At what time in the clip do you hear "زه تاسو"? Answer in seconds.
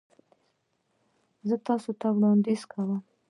1.47-1.89